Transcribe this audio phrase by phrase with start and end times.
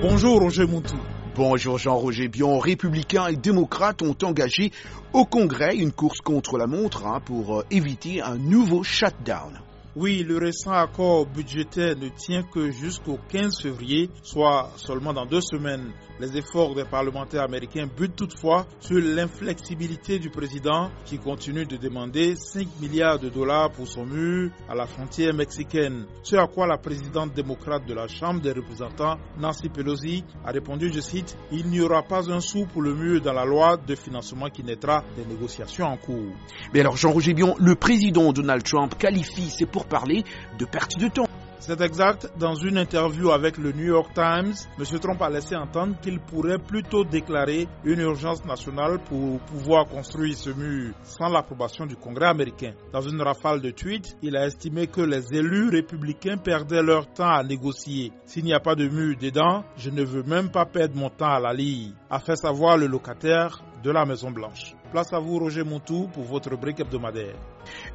[0.00, 0.96] Bonjour Roger Moutou.
[1.34, 2.60] Bonjour Jean-Roger Bion.
[2.60, 4.70] Républicains et démocrates ont engagé
[5.12, 9.58] au Congrès une course contre la montre hein, pour euh, éviter un nouveau shutdown.
[10.00, 15.40] Oui, le récent accord budgétaire ne tient que jusqu'au 15 février, soit seulement dans deux
[15.40, 15.90] semaines.
[16.20, 22.36] Les efforts des parlementaires américains butent toutefois sur l'inflexibilité du président qui continue de demander
[22.36, 26.06] 5 milliards de dollars pour son mur à la frontière mexicaine.
[26.22, 30.92] Ce à quoi la présidente démocrate de la Chambre des représentants, Nancy Pelosi, a répondu,
[30.92, 33.94] je cite, Il n'y aura pas un sou pour le mur dans la loi de
[33.96, 36.32] financement qui naîtra des négociations en cours.
[36.72, 40.24] Mais alors Jean-Roger Bion, le président Donald Trump qualifie ses pourparlers
[40.58, 41.24] de perte de temps.
[41.60, 42.30] C'est exact.
[42.38, 44.98] Dans une interview avec le New York Times, M.
[45.00, 50.50] Trump a laissé entendre qu'il pourrait plutôt déclarer une urgence nationale pour pouvoir construire ce
[50.50, 52.74] mur sans l'approbation du Congrès américain.
[52.92, 57.28] Dans une rafale de tweets, il a estimé que les élus républicains perdaient leur temps
[57.32, 58.12] à négocier.
[58.24, 61.26] S'il n'y a pas de mur dedans, je ne veux même pas perdre mon temps
[61.34, 64.74] à la ligne, a fait savoir le locataire de la Maison Blanche.
[64.90, 67.34] Place à vous, Roger Montou, pour votre brique hebdomadaire.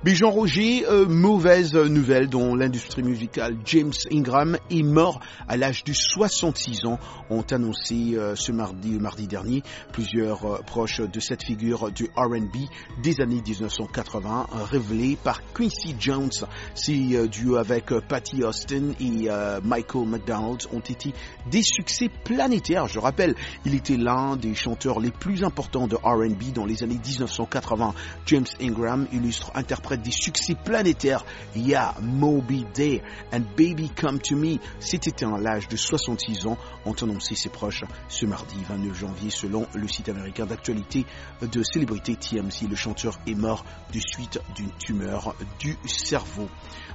[0.06, 5.92] Jean Roger, euh, mauvaise nouvelle dont l'industrie musicale James Ingram est mort à l'âge de
[5.92, 7.00] 66 ans,
[7.32, 12.68] ont annoncé euh, ce mardi, mardi dernier plusieurs euh, proches de cette figure du R&B
[13.02, 16.30] des années 1980, révélé par Quincy Jones.
[16.76, 19.30] Ces duos avec Patty Austin et
[19.64, 21.14] Michael McDonald ont été
[21.50, 22.88] des succès planétaires.
[22.88, 27.00] Je rappelle, il était l'un des chanteurs les plus importants de R&B dans les années
[27.04, 27.94] 1980.
[28.26, 31.26] James Ingram illustre, interprète des succès planétaires.
[31.56, 34.58] Yeah, Moby Day and Baby Come to Me.
[34.80, 39.66] C'était à l'âge de 66 ans, ont annoncé ses proches ce mardi 29 janvier selon
[39.74, 41.06] le site américain d'actualité
[41.42, 42.68] de célébrité TMC.
[42.70, 46.48] Le chanteur est mort de suite d'une tumeur du cerveau.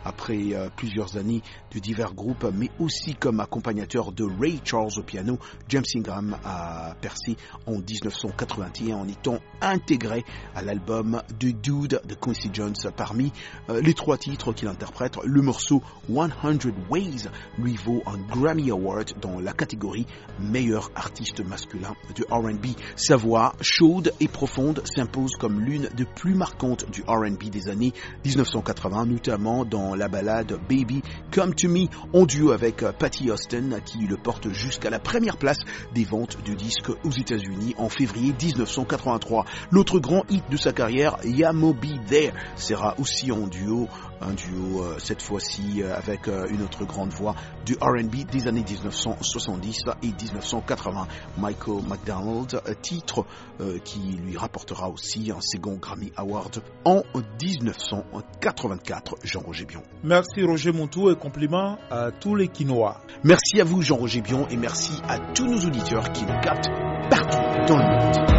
[0.04, 5.02] Après euh, plusieurs années de divers groupes, mais aussi comme accompagnateur de Ray Charles au
[5.02, 9.38] piano, James Ingram a percé en 1981 en étant
[9.78, 10.24] intégré
[10.56, 12.74] à l'album The Dude de Quincy Jones.
[12.96, 13.32] Parmi
[13.70, 16.30] euh, les trois titres qu'il interprète, le morceau 100
[16.90, 17.28] Ways
[17.58, 20.06] lui vaut un Grammy Award dans la catégorie
[20.40, 22.76] meilleur artiste masculin de R&B.
[22.96, 27.92] Sa voix chaude et profonde s'impose comme l'une des plus marquantes du R&B des années
[28.24, 33.78] 1980, notamment dans la balade Baby Come to Me en duo avec euh, Patty Austin
[33.84, 35.58] qui le porte jusqu'à la première place
[35.94, 39.44] des ventes du disque aux États-Unis en février 1983.
[39.70, 43.88] L'autre grand hit de sa carrière, Yamobi There, sera aussi en duo,
[44.20, 47.34] un duo euh, cette fois-ci euh, avec une autre grande voix
[47.66, 51.06] du R&B des années 1970 et 1980,
[51.38, 53.26] Michael McDonald, titre
[53.84, 57.02] qui lui rapportera aussi un second Grammy Award en
[57.42, 59.16] 1984.
[59.24, 59.82] Jean-Roger Bion.
[60.02, 63.00] Merci Roger Montou et compliments à tous les quinois.
[63.24, 66.68] Merci à vous Jean-Roger Bion et merci à tous nos auditeurs qui nous captent
[67.10, 68.37] partout dans le monde.